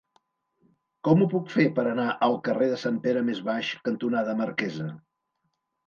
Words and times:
Com 1.07 1.21
ho 1.21 1.27
puc 1.33 1.51
fer 1.57 1.67
per 1.77 1.85
anar 1.91 2.07
al 2.29 2.39
carrer 2.49 2.73
Sant 2.87 2.99
Pere 3.07 3.25
Més 3.31 3.45
Baix 3.53 3.73
cantonada 3.91 4.39
Marquesa? 4.45 4.93